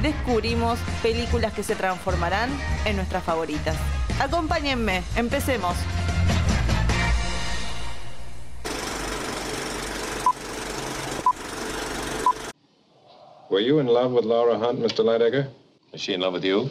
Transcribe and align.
descubrimos 0.00 0.78
películas 1.02 1.52
que 1.52 1.62
se 1.62 1.74
transformarán 1.74 2.50
en 2.84 2.96
nuestras 2.96 3.22
favoritas. 3.24 3.76
Acompáñenme, 4.20 5.02
empecemos. 5.16 5.76
Were 13.50 13.60
you 13.60 13.80
in 13.80 13.86
love 13.86 14.12
with 14.12 14.24
Laura 14.24 14.58
Hunt, 14.58 14.78
Mr. 14.80 15.04
Lightegger? 15.04 15.48
Is 15.92 16.00
she 16.00 16.14
in 16.14 16.20
love 16.20 16.32
with 16.32 16.44
you? 16.44 16.70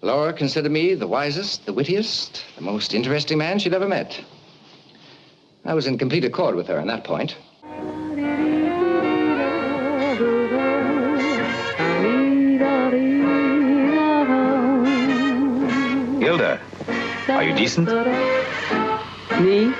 Laura 0.00 0.32
considered 0.32 0.72
me 0.72 0.94
the 0.94 1.06
wisest, 1.06 1.66
the 1.66 1.72
wittiest, 1.72 2.44
the 2.56 2.62
most 2.62 2.94
interesting 2.94 3.36
man 3.36 3.58
she'd 3.58 3.74
ever 3.74 3.88
met. 3.88 4.18
I 5.64 5.74
was 5.74 5.86
in 5.86 5.98
complete 5.98 6.24
accord 6.24 6.54
with 6.54 6.68
her 6.68 6.78
on 6.78 6.86
that 6.86 7.04
point. 7.04 7.36
Hilda, 16.38 16.60
are 17.28 17.48
you 17.48 17.52
decent? 17.52 17.88
Me? 19.40 19.74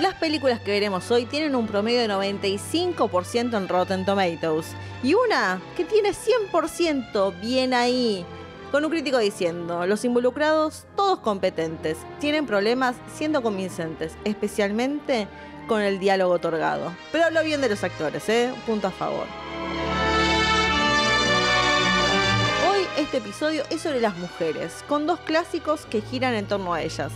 Las 0.00 0.14
películas 0.14 0.60
que 0.60 0.70
veremos 0.70 1.10
hoy 1.10 1.26
tienen 1.26 1.54
un 1.54 1.66
promedio 1.66 2.00
de 2.00 2.08
95% 2.08 3.56
en 3.58 3.68
Rotten 3.68 4.06
Tomatoes 4.06 4.68
y 5.02 5.12
una 5.12 5.60
que 5.76 5.84
tiene 5.84 6.12
100% 6.12 7.38
bien 7.42 7.74
ahí, 7.74 8.24
con 8.70 8.86
un 8.86 8.90
crítico 8.90 9.18
diciendo, 9.18 9.86
los 9.86 10.06
involucrados 10.06 10.86
todos 10.96 11.18
competentes, 11.18 11.98
tienen 12.20 12.46
problemas 12.46 12.96
siendo 13.14 13.42
convincentes, 13.42 14.16
especialmente 14.24 15.28
con 15.66 15.82
el 15.82 15.98
diálogo 15.98 16.32
otorgado. 16.32 16.90
Pero 17.12 17.26
hablo 17.26 17.44
bien 17.44 17.60
de 17.60 17.68
los 17.68 17.84
actores, 17.84 18.26
¿eh? 18.30 18.50
Punto 18.64 18.86
a 18.86 18.90
favor. 18.90 19.26
Este 23.08 23.26
episodio 23.26 23.62
es 23.70 23.80
sobre 23.80 24.02
las 24.02 24.14
mujeres, 24.18 24.84
con 24.86 25.06
dos 25.06 25.18
clásicos 25.20 25.86
que 25.86 26.02
giran 26.02 26.34
en 26.34 26.44
torno 26.44 26.74
a 26.74 26.82
ellas 26.82 27.10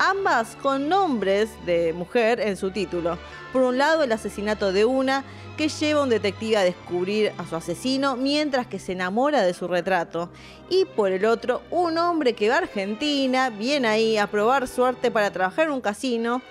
ambas 0.00 0.56
con 0.56 0.88
nombres 0.88 1.50
de 1.64 1.92
mujer 1.92 2.40
en 2.40 2.56
su 2.56 2.70
título. 2.70 3.18
Por 3.52 3.62
un 3.62 3.78
lado, 3.78 4.02
el 4.02 4.12
asesinato 4.12 4.72
de 4.72 4.84
una 4.84 5.24
que 5.56 5.68
lleva 5.68 6.00
a 6.00 6.02
un 6.04 6.08
detective 6.08 6.56
a 6.56 6.62
descubrir 6.62 7.32
a 7.36 7.46
su 7.46 7.56
asesino 7.56 8.16
mientras 8.16 8.66
que 8.66 8.78
se 8.78 8.92
enamora 8.92 9.42
de 9.42 9.54
su 9.54 9.66
retrato. 9.66 10.30
Y 10.70 10.84
por 10.84 11.10
el 11.10 11.24
otro, 11.24 11.62
un 11.70 11.98
hombre 11.98 12.34
que 12.34 12.48
va 12.48 12.56
a 12.56 12.58
Argentina, 12.58 13.50
viene 13.50 13.88
ahí 13.88 14.16
a 14.16 14.28
probar 14.28 14.68
suerte 14.68 15.10
para 15.10 15.32
trabajar 15.32 15.66
en 15.66 15.72
un 15.72 15.80
casino. 15.80 16.42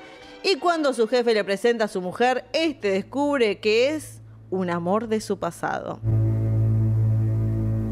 Y 0.43 0.57
cuando 0.57 0.93
su 0.93 1.07
jefe 1.07 1.33
le 1.33 1.43
presenta 1.43 1.85
a 1.85 1.89
su 1.89 2.01
mujer, 2.01 2.45
este 2.53 2.89
descubre 2.89 3.59
que 3.59 3.95
es 3.95 4.21
un 4.49 4.69
amor 4.69 5.07
de 5.07 5.21
su 5.21 5.39
pasado. 5.39 5.99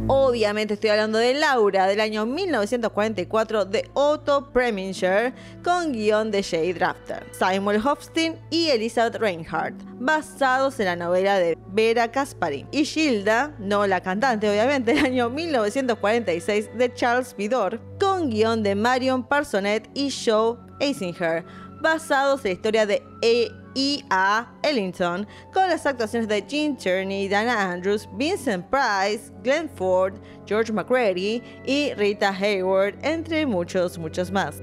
Obviamente 0.08 0.76
estoy 0.76 0.92
hablando 0.92 1.18
de 1.18 1.34
Laura 1.34 1.88
del 1.88 2.00
año 2.00 2.28
1944 2.28 3.66
de 3.66 3.90
Otto 3.94 4.52
Preminger 4.52 5.34
con 5.64 5.94
guion 5.94 6.30
de 6.30 6.44
Jay 6.44 6.74
Drafter, 6.74 7.26
Simon 7.32 7.78
Hofstein 7.78 8.38
y 8.52 8.70
Elizabeth 8.70 9.16
Reinhardt, 9.16 9.74
basados 10.00 10.80
en 10.80 10.86
la 10.86 10.96
novela 10.96 11.40
de 11.40 11.58
Vera 11.70 12.12
Kasparin. 12.12 12.68
Y 12.72 12.86
Gilda, 12.86 13.56
no 13.58 13.88
la 13.88 14.00
cantante 14.02 14.48
obviamente, 14.48 14.94
del 14.94 15.06
año 15.06 15.32
1946 15.32 16.70
de 16.78 16.94
Charles 16.94 17.36
Vidor, 17.36 17.82
con 18.00 18.30
guion 18.30 18.62
de 18.62 18.76
Marion 18.76 19.28
Parsonet 19.28 19.90
y 19.96 20.12
Joe 20.12 20.58
Eisinger, 20.80 21.44
basados 21.82 22.46
en 22.46 22.52
la 22.52 22.54
historia 22.54 22.86
de 22.86 23.02
E. 23.24 23.52
E. 23.75 24.03
A. 24.09 24.47
Ellington, 24.63 25.28
con 25.53 25.69
las 25.69 25.86
actuaciones 25.86 26.28
de 26.28 26.44
Gene 26.47 26.75
Tierney, 26.75 27.28
Dana 27.28 27.72
Andrews, 27.72 28.08
Vincent 28.13 28.66
Price, 28.69 29.31
Glenn 29.44 29.69
Ford, 29.69 30.16
George 30.46 30.72
McCready 30.72 31.44
y 31.66 31.94
Rita 31.94 32.30
Hayward, 32.30 32.96
entre 33.03 33.46
muchos, 33.46 33.97
muchos 33.97 34.31
más. 34.31 34.62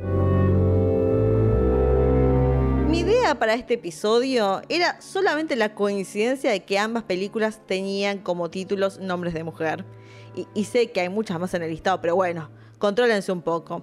Mi 2.89 3.01
idea 3.01 3.39
para 3.39 3.55
este 3.55 3.75
episodio 3.75 4.63
era 4.69 5.01
solamente 5.01 5.57
la 5.57 5.75
coincidencia 5.75 6.51
de 6.51 6.65
que 6.65 6.79
ambas 6.79 7.05
películas 7.05 7.61
tenían 7.67 8.19
como 8.19 8.51
títulos 8.51 8.99
nombres 8.99 9.35
de 9.35 9.45
mujer. 9.45 9.85
Y, 10.35 10.47
y 10.55 10.65
sé 10.65 10.91
que 10.91 11.01
hay 11.01 11.09
muchas 11.09 11.39
más 11.39 11.53
en 11.55 11.63
el 11.63 11.71
listado, 11.71 12.01
pero 12.01 12.15
bueno, 12.15 12.51
contrólense 12.79 13.33
un 13.33 13.43
poco. 13.43 13.83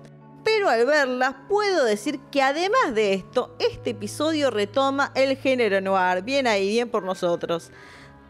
Pero 0.59 0.71
al 0.71 0.85
verlas 0.85 1.35
puedo 1.47 1.85
decir 1.85 2.19
que 2.33 2.41
además 2.41 2.93
de 2.93 3.13
esto, 3.13 3.55
este 3.59 3.91
episodio 3.91 4.51
retoma 4.51 5.13
el 5.15 5.37
género 5.37 5.79
noir, 5.79 6.21
bien 6.21 6.47
ahí, 6.47 6.67
bien 6.67 6.89
por 6.89 7.03
nosotros. 7.03 7.71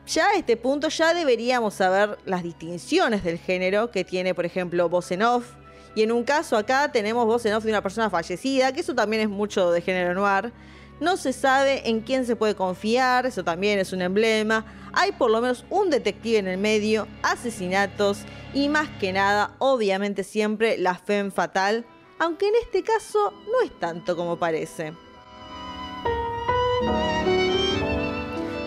Ya 0.06 0.28
a 0.28 0.36
este 0.36 0.56
punto 0.56 0.90
ya 0.90 1.16
deberíamos 1.16 1.74
saber 1.74 2.20
las 2.26 2.44
distinciones 2.44 3.24
del 3.24 3.40
género 3.40 3.90
que 3.90 4.04
tiene, 4.04 4.36
por 4.36 4.46
ejemplo, 4.46 4.88
voz 4.90 5.10
en 5.10 5.24
off. 5.24 5.56
Y 5.96 6.04
en 6.04 6.12
un 6.12 6.24
caso 6.24 6.56
acá 6.56 6.92
tenemos 6.92 7.26
voz 7.26 7.48
en 7.48 7.56
off 7.56 7.64
de 7.64 7.72
una 7.72 7.82
persona 7.82 8.12
fallecida, 8.12 8.72
que 8.74 8.82
eso 8.82 8.94
también 8.94 9.24
es 9.24 9.30
mucho 9.30 9.72
de 9.72 9.82
género 9.82 10.14
noir. 10.14 10.54
No 11.00 11.18
se 11.18 11.34
sabe 11.34 11.90
en 11.90 12.02
quién 12.02 12.28
se 12.28 12.36
puede 12.36 12.54
confiar, 12.54 13.26
eso 13.26 13.44
también 13.44 13.80
es 13.80 13.92
un 13.92 14.04
emblema. 14.04 14.68
Hay 14.94 15.14
por 15.14 15.32
lo 15.32 15.42
menos 15.42 15.66
un 15.72 15.90
detective 15.90 16.38
en 16.38 16.48
el 16.48 16.60
medio, 16.60 17.08
asesinatos 17.24 18.20
y 18.54 18.70
más 18.70 18.88
que 19.00 19.14
nada, 19.14 19.56
obviamente 19.58 20.24
siempre 20.24 20.78
la 20.78 20.94
femme 20.94 21.32
fatal, 21.32 21.88
aunque 22.20 22.50
en 22.50 22.56
este 22.62 22.84
caso 22.84 23.34
no 23.52 23.62
es 23.66 23.72
tanto 23.80 24.16
como 24.16 24.38
parece. 24.38 24.94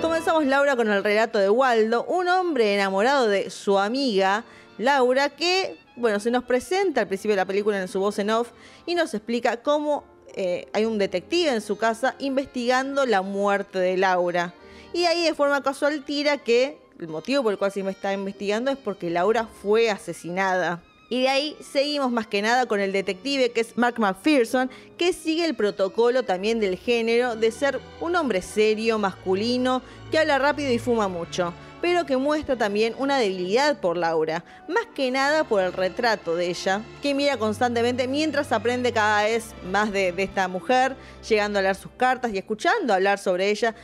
Comenzamos 0.00 0.46
Laura 0.46 0.74
con 0.74 0.90
el 0.90 1.04
relato 1.04 1.38
de 1.38 1.48
Waldo, 1.48 2.04
un 2.04 2.28
hombre 2.28 2.74
enamorado 2.74 3.28
de 3.28 3.50
su 3.50 3.78
amiga 3.78 4.44
Laura 4.78 5.30
que, 5.30 5.78
bueno, 5.96 6.18
se 6.18 6.30
nos 6.30 6.44
presenta 6.44 7.02
al 7.02 7.08
principio 7.08 7.32
de 7.32 7.42
la 7.42 7.46
película 7.46 7.80
en 7.80 7.88
su 7.88 8.00
voz 8.00 8.18
en 8.18 8.30
off 8.30 8.50
y 8.86 8.94
nos 8.94 9.14
explica 9.14 9.62
cómo 9.62 10.04
eh, 10.34 10.66
hay 10.72 10.86
un 10.86 10.98
detective 10.98 11.50
en 11.50 11.60
su 11.60 11.76
casa 11.76 12.14
investigando 12.18 13.04
la 13.06 13.22
muerte 13.22 13.78
de 13.78 13.96
Laura. 13.96 14.54
Y 14.94 15.04
ahí 15.04 15.24
de 15.24 15.34
forma 15.34 15.62
casual 15.62 16.04
tira 16.04 16.38
que 16.38 16.78
el 16.98 17.08
motivo 17.08 17.42
por 17.42 17.52
el 17.52 17.58
cual 17.58 17.72
se 17.72 17.80
está 17.88 18.12
investigando 18.12 18.70
es 18.70 18.78
porque 18.78 19.10
Laura 19.10 19.46
fue 19.46 19.90
asesinada. 19.90 20.82
Y 21.12 21.20
de 21.20 21.28
ahí 21.28 21.58
seguimos 21.60 22.10
más 22.10 22.26
que 22.26 22.40
nada 22.40 22.64
con 22.64 22.80
el 22.80 22.90
detective 22.90 23.52
que 23.52 23.60
es 23.60 23.76
Mark 23.76 23.96
McPherson, 23.98 24.70
que 24.96 25.12
sigue 25.12 25.44
el 25.44 25.54
protocolo 25.54 26.22
también 26.22 26.58
del 26.58 26.78
género 26.78 27.36
de 27.36 27.50
ser 27.52 27.80
un 28.00 28.16
hombre 28.16 28.40
serio, 28.40 28.98
masculino, 28.98 29.82
que 30.10 30.18
habla 30.18 30.38
rápido 30.38 30.72
y 30.72 30.78
fuma 30.78 31.08
mucho, 31.08 31.52
pero 31.82 32.06
que 32.06 32.16
muestra 32.16 32.56
también 32.56 32.94
una 32.96 33.18
debilidad 33.18 33.78
por 33.78 33.98
Laura, 33.98 34.42
más 34.68 34.86
que 34.94 35.10
nada 35.10 35.44
por 35.44 35.62
el 35.62 35.74
retrato 35.74 36.34
de 36.34 36.48
ella, 36.48 36.80
que 37.02 37.12
mira 37.12 37.36
constantemente 37.36 38.08
mientras 38.08 38.50
aprende 38.50 38.90
cada 38.90 39.24
vez 39.24 39.54
más 39.70 39.92
de, 39.92 40.14
esta 40.16 40.48
mujer, 40.48 40.96
llegando 41.28 41.58
a 41.58 41.62
leer 41.62 41.76
sus 41.76 41.92
cartas 41.92 42.32
y 42.32 42.38
escuchando 42.38 42.94
hablar 42.94 43.18
sobre 43.18 43.50
ella, 43.50 43.74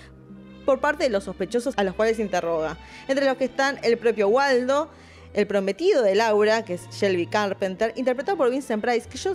por 0.65 0.81
parte 0.81 1.05
de 1.05 1.11
los 1.11 1.25
sospechosos 1.25 1.75
a 1.77 1.85
los 1.85 1.95
cuales 1.95 2.19
interroga, 2.19 2.79
entre 3.07 3.27
los 3.27 3.37
que 3.37 3.45
están 3.45 3.79
el 3.83 3.99
propio 3.99 4.29
Waldo, 4.29 4.89
el 5.35 5.47
prometido 5.47 6.03
de 6.03 6.15
Laura, 6.15 6.65
que 6.65 6.75
es 6.75 6.89
Shelby 6.91 7.27
Carpenter, 7.27 7.93
interpretado 7.97 8.37
por 8.37 8.51
Vincent 8.51 8.83
Price, 8.83 9.09
que 9.09 9.19
yo 9.19 9.33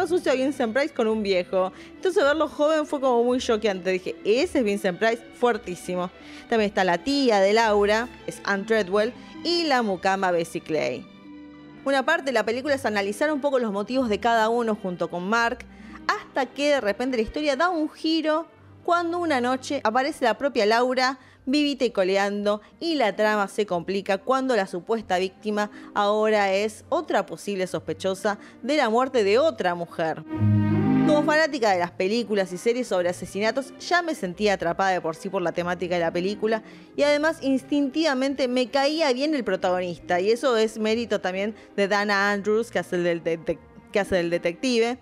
asocio 0.00 0.32
a 0.32 0.34
Vincent 0.34 0.72
Price 0.72 0.94
con 0.94 1.06
un 1.06 1.22
viejo. 1.22 1.72
Entonces 1.94 2.22
verlo 2.22 2.48
joven 2.48 2.86
fue 2.86 3.00
como 3.00 3.22
muy 3.24 3.38
choqueante. 3.38 3.90
Dije, 3.90 4.16
ese 4.24 4.60
es 4.60 4.64
Vincent 4.64 4.98
Price, 4.98 5.22
fuertísimo. 5.34 6.10
También 6.48 6.68
está 6.68 6.84
la 6.84 6.98
tía 6.98 7.40
de 7.40 7.52
Laura, 7.52 8.08
es 8.26 8.40
Anne 8.44 8.64
Treadwell, 8.64 9.12
y 9.44 9.64
la 9.64 9.82
mucama 9.82 10.30
Bessie 10.30 10.60
Clay. 10.60 11.06
Una 11.84 12.04
parte 12.04 12.26
de 12.26 12.32
la 12.32 12.44
película 12.44 12.74
es 12.74 12.86
analizar 12.86 13.32
un 13.32 13.40
poco 13.40 13.58
los 13.58 13.72
motivos 13.72 14.08
de 14.08 14.20
cada 14.20 14.48
uno 14.48 14.76
junto 14.80 15.10
con 15.10 15.28
Mark, 15.28 15.64
hasta 16.06 16.46
que 16.46 16.70
de 16.70 16.80
repente 16.80 17.16
la 17.16 17.22
historia 17.22 17.56
da 17.56 17.70
un 17.70 17.90
giro 17.90 18.46
cuando 18.84 19.18
una 19.18 19.40
noche 19.40 19.80
aparece 19.84 20.24
la 20.24 20.38
propia 20.38 20.66
Laura 20.66 21.18
vivita 21.46 21.84
y 21.84 21.90
coleando 21.90 22.60
y 22.80 22.94
la 22.94 23.14
trama 23.16 23.48
se 23.48 23.66
complica 23.66 24.18
cuando 24.18 24.56
la 24.56 24.66
supuesta 24.66 25.18
víctima 25.18 25.70
ahora 25.94 26.52
es 26.52 26.84
otra 26.88 27.26
posible 27.26 27.66
sospechosa 27.66 28.38
de 28.62 28.76
la 28.76 28.90
muerte 28.90 29.24
de 29.24 29.38
otra 29.38 29.74
mujer. 29.74 30.24
Como 31.06 31.24
fanática 31.24 31.72
de 31.72 31.80
las 31.80 31.90
películas 31.90 32.52
y 32.52 32.58
series 32.58 32.86
sobre 32.86 33.08
asesinatos, 33.08 33.74
ya 33.80 34.02
me 34.02 34.14
sentía 34.14 34.54
atrapada 34.54 34.90
de 34.90 35.00
por 35.00 35.16
sí 35.16 35.28
por 35.28 35.42
la 35.42 35.50
temática 35.50 35.96
de 35.96 36.00
la 36.00 36.12
película 36.12 36.62
y 36.96 37.02
además 37.02 37.38
instintivamente 37.42 38.46
me 38.46 38.70
caía 38.70 39.12
bien 39.12 39.34
el 39.34 39.42
protagonista 39.42 40.20
y 40.20 40.30
eso 40.30 40.56
es 40.56 40.78
mérito 40.78 41.20
también 41.20 41.56
de 41.76 41.88
Dana 41.88 42.30
Andrews 42.30 42.70
que 42.70 42.78
hace 42.78 42.96
el 42.96 43.22
del, 43.22 43.58
que 43.90 44.00
hace 44.00 44.16
del 44.16 44.30
detective. 44.30 44.98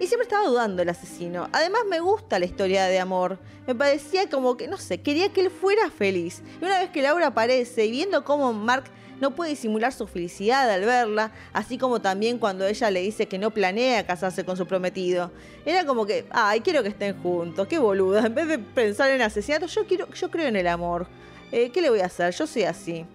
Y 0.00 0.06
siempre 0.06 0.24
estaba 0.24 0.46
dudando 0.46 0.78
del 0.78 0.88
asesino. 0.88 1.48
Además 1.52 1.82
me 1.88 2.00
gusta 2.00 2.38
la 2.38 2.44
historia 2.44 2.86
de 2.86 2.98
amor. 2.98 3.38
Me 3.66 3.74
parecía 3.74 4.28
como 4.28 4.56
que, 4.56 4.66
no 4.66 4.76
sé, 4.76 5.00
quería 5.00 5.32
que 5.32 5.42
él 5.42 5.50
fuera 5.50 5.90
feliz. 5.90 6.42
Y 6.60 6.64
una 6.64 6.80
vez 6.80 6.90
que 6.90 7.02
Laura 7.02 7.28
aparece 7.28 7.86
y 7.86 7.90
viendo 7.90 8.24
cómo 8.24 8.52
Mark 8.52 8.84
no 9.22 9.36
puede 9.36 9.50
disimular 9.50 9.92
su 9.92 10.08
felicidad 10.08 10.68
al 10.68 10.84
verla, 10.84 11.30
así 11.52 11.78
como 11.78 12.00
también 12.00 12.38
cuando 12.38 12.66
ella 12.66 12.90
le 12.90 13.02
dice 13.02 13.28
que 13.28 13.38
no 13.38 13.52
planea 13.52 14.04
casarse 14.04 14.44
con 14.44 14.56
su 14.56 14.66
prometido. 14.66 15.30
Era 15.64 15.86
como 15.86 16.06
que, 16.06 16.26
ay, 16.30 16.60
quiero 16.60 16.82
que 16.82 16.88
estén 16.88 17.22
juntos, 17.22 17.68
qué 17.68 17.78
boluda. 17.78 18.26
En 18.26 18.34
vez 18.34 18.48
de 18.48 18.58
pensar 18.58 19.12
en 19.12 19.22
asesinato, 19.22 19.66
yo, 19.66 19.86
quiero, 19.86 20.10
yo 20.12 20.28
creo 20.28 20.48
en 20.48 20.56
el 20.56 20.66
amor. 20.66 21.06
Eh, 21.52 21.70
¿Qué 21.70 21.80
le 21.80 21.90
voy 21.90 22.00
a 22.00 22.06
hacer? 22.06 22.34
Yo 22.34 22.48
soy 22.48 22.64
así. 22.64 23.06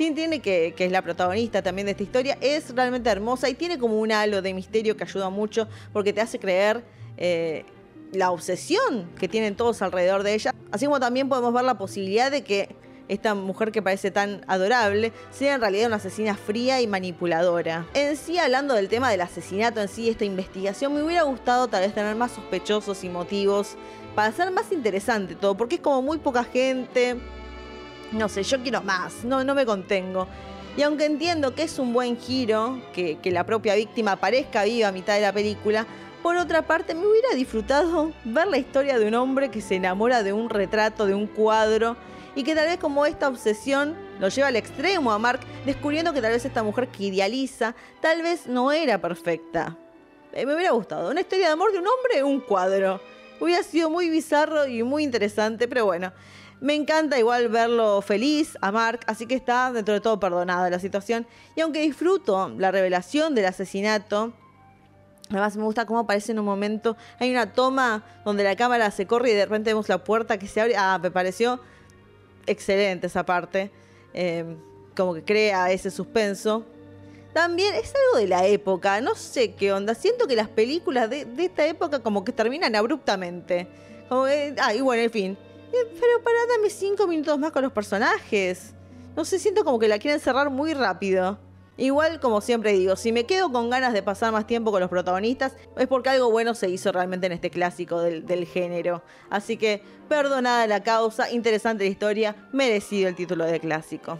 Jean 0.00 0.14
tiene 0.14 0.40
que, 0.40 0.72
que 0.74 0.86
es 0.86 0.92
la 0.92 1.02
protagonista 1.02 1.62
también 1.62 1.84
de 1.84 1.92
esta 1.92 2.02
historia, 2.02 2.38
es 2.40 2.74
realmente 2.74 3.10
hermosa 3.10 3.50
y 3.50 3.54
tiene 3.54 3.78
como 3.78 4.00
un 4.00 4.10
halo 4.12 4.40
de 4.40 4.54
misterio 4.54 4.96
que 4.96 5.04
ayuda 5.04 5.28
mucho 5.28 5.68
porque 5.92 6.14
te 6.14 6.22
hace 6.22 6.38
creer 6.38 6.82
eh, 7.18 7.66
la 8.12 8.30
obsesión 8.30 9.10
que 9.18 9.28
tienen 9.28 9.56
todos 9.56 9.82
alrededor 9.82 10.22
de 10.22 10.34
ella. 10.34 10.54
Así 10.72 10.86
como 10.86 11.00
también 11.00 11.28
podemos 11.28 11.52
ver 11.52 11.64
la 11.64 11.76
posibilidad 11.76 12.30
de 12.30 12.42
que 12.42 12.74
esta 13.08 13.34
mujer 13.34 13.72
que 13.72 13.82
parece 13.82 14.10
tan 14.10 14.42
adorable 14.46 15.12
sea 15.30 15.56
en 15.56 15.60
realidad 15.60 15.88
una 15.88 15.96
asesina 15.96 16.34
fría 16.34 16.80
y 16.80 16.86
manipuladora. 16.86 17.86
En 17.92 18.16
sí, 18.16 18.38
hablando 18.38 18.74
del 18.74 18.88
tema 18.88 19.10
del 19.10 19.20
asesinato 19.20 19.80
en 19.80 19.88
sí, 19.88 20.08
esta 20.08 20.24
investigación, 20.24 20.94
me 20.94 21.02
hubiera 21.02 21.22
gustado 21.22 21.68
tal 21.68 21.82
vez 21.82 21.92
tener 21.92 22.16
más 22.16 22.32
sospechosos 22.32 23.04
y 23.04 23.08
motivos 23.08 23.76
para 24.14 24.28
hacer 24.28 24.50
más 24.50 24.72
interesante 24.72 25.34
todo, 25.34 25.56
porque 25.56 25.74
es 25.74 25.80
como 25.80 26.00
muy 26.02 26.18
poca 26.18 26.44
gente. 26.44 27.16
No 28.12 28.28
sé, 28.28 28.42
yo 28.42 28.60
quiero 28.62 28.82
más, 28.82 29.24
no, 29.24 29.44
no 29.44 29.54
me 29.54 29.64
contengo. 29.64 30.26
Y 30.76 30.82
aunque 30.82 31.04
entiendo 31.04 31.54
que 31.54 31.62
es 31.64 31.78
un 31.78 31.92
buen 31.92 32.18
giro, 32.18 32.80
que, 32.92 33.18
la 33.24 33.44
propia 33.44 33.74
víctima 33.74 34.12
aparezca 34.12 34.64
viva 34.64 34.88
a 34.88 34.92
mitad 34.92 35.14
de 35.14 35.20
la 35.20 35.32
película, 35.32 35.86
por 36.22 36.36
otra 36.36 36.62
parte, 36.62 36.94
me 36.94 37.06
hubiera 37.06 37.30
disfrutado 37.34 38.12
ver 38.24 38.46
la 38.46 38.58
historia 38.58 38.98
de 38.98 39.06
un 39.06 39.14
hombre 39.14 39.50
que 39.50 39.60
se 39.60 39.76
enamora 39.76 40.22
de 40.22 40.32
un 40.32 40.50
retrato, 40.50 41.06
de 41.06 41.14
un 41.14 41.26
cuadro, 41.26 41.96
y 42.34 42.44
que 42.44 42.54
tal 42.54 42.66
vez 42.66 42.78
como 42.78 43.06
esta 43.06 43.28
obsesión 43.28 43.96
lo 44.20 44.28
lleva 44.28 44.48
al 44.48 44.56
extremo 44.56 45.12
a 45.12 45.18
Mark, 45.18 45.40
descubriendo 45.64 46.12
que 46.12 46.20
tal 46.20 46.32
vez 46.32 46.44
esta 46.44 46.62
mujer 46.62 46.88
que 46.88 47.04
idealiza 47.04 47.74
tal 48.00 48.22
vez 48.22 48.46
no 48.46 48.70
era 48.70 49.00
perfecta. 49.00 49.76
Eh, 50.32 50.46
me 50.46 50.54
hubiera 50.54 50.70
gustado. 50.72 51.10
Una 51.10 51.20
historia 51.20 51.46
de 51.46 51.52
amor 51.52 51.72
de 51.72 51.78
un 51.78 51.86
hombre, 51.86 52.22
un 52.22 52.40
cuadro. 52.40 53.00
Hubiera 53.40 53.62
sido 53.62 53.90
muy 53.90 54.10
bizarro 54.10 54.66
y 54.66 54.82
muy 54.82 55.02
interesante, 55.02 55.66
pero 55.66 55.86
bueno. 55.86 56.12
Me 56.60 56.74
encanta 56.74 57.18
igual 57.18 57.48
verlo 57.48 58.02
feliz 58.02 58.58
a 58.60 58.70
Mark, 58.70 59.00
así 59.06 59.26
que 59.26 59.34
está 59.34 59.72
dentro 59.72 59.94
de 59.94 60.00
todo 60.00 60.20
perdonada 60.20 60.68
la 60.68 60.78
situación. 60.78 61.26
Y 61.56 61.62
aunque 61.62 61.80
disfruto 61.80 62.50
la 62.58 62.70
revelación 62.70 63.34
del 63.34 63.46
asesinato, 63.46 64.34
Además 65.30 65.56
me 65.56 65.62
gusta 65.62 65.86
cómo 65.86 66.00
aparece 66.00 66.32
en 66.32 66.40
un 66.40 66.44
momento. 66.44 66.96
Hay 67.20 67.30
una 67.30 67.52
toma 67.52 68.04
donde 68.24 68.42
la 68.42 68.56
cámara 68.56 68.90
se 68.90 69.06
corre 69.06 69.30
y 69.30 69.34
de 69.34 69.44
repente 69.44 69.70
vemos 69.70 69.88
la 69.88 70.02
puerta 70.02 70.38
que 70.38 70.48
se 70.48 70.60
abre. 70.60 70.74
Ah, 70.76 70.98
me 71.00 71.12
pareció 71.12 71.60
excelente 72.46 73.06
esa 73.06 73.24
parte. 73.24 73.70
Eh, 74.12 74.56
como 74.96 75.14
que 75.14 75.22
crea 75.22 75.70
ese 75.70 75.92
suspenso. 75.92 76.66
También 77.32 77.76
es 77.76 77.94
algo 77.94 78.18
de 78.18 78.26
la 78.26 78.44
época, 78.44 79.00
no 79.00 79.14
sé 79.14 79.54
qué 79.54 79.72
onda. 79.72 79.94
Siento 79.94 80.26
que 80.26 80.34
las 80.34 80.48
películas 80.48 81.08
de, 81.08 81.24
de 81.24 81.44
esta 81.44 81.64
época 81.64 82.00
como 82.00 82.24
que 82.24 82.32
terminan 82.32 82.74
abruptamente. 82.74 83.68
Como 84.08 84.24
que, 84.24 84.56
ah, 84.60 84.74
y 84.74 84.80
bueno, 84.80 85.02
en 85.02 85.10
fin. 85.12 85.38
Pero 85.70 86.22
para 86.22 86.46
darme 86.48 86.70
cinco 86.70 87.06
minutos 87.06 87.38
más 87.38 87.52
con 87.52 87.62
los 87.62 87.72
personajes. 87.72 88.74
No 89.16 89.24
sé, 89.24 89.38
siento 89.38 89.64
como 89.64 89.78
que 89.78 89.88
la 89.88 89.98
quieren 89.98 90.20
cerrar 90.20 90.50
muy 90.50 90.74
rápido. 90.74 91.38
Igual, 91.76 92.20
como 92.20 92.42
siempre 92.42 92.72
digo, 92.72 92.94
si 92.94 93.10
me 93.10 93.24
quedo 93.24 93.50
con 93.50 93.70
ganas 93.70 93.94
de 93.94 94.02
pasar 94.02 94.32
más 94.32 94.46
tiempo 94.46 94.70
con 94.70 94.80
los 94.80 94.90
protagonistas, 94.90 95.56
es 95.78 95.86
porque 95.86 96.10
algo 96.10 96.30
bueno 96.30 96.54
se 96.54 96.68
hizo 96.68 96.92
realmente 96.92 97.26
en 97.26 97.32
este 97.32 97.48
clásico 97.48 98.02
del, 98.02 98.26
del 98.26 98.44
género. 98.44 99.02
Así 99.30 99.56
que, 99.56 99.82
perdonada 100.06 100.66
la 100.66 100.82
causa, 100.82 101.30
interesante 101.30 101.84
la 101.84 101.90
historia, 101.90 102.36
merecido 102.52 103.08
el 103.08 103.14
título 103.14 103.46
de 103.46 103.60
clásico. 103.60 104.18